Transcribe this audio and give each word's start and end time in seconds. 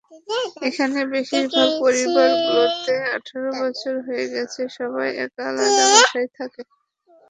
এখানে 0.67 0.99
বেশির 1.11 1.45
ভাগ 1.53 1.69
পরিবারগুলোতে 1.81 2.93
আঠারো 3.15 3.49
বছর 3.61 3.93
হয়ে 4.05 4.25
গেলে 4.27 4.45
সবাই 4.77 5.09
একা 5.23 5.43
আলাদা 5.49 5.83
বাসায় 5.93 6.29
থাকে। 6.37 6.61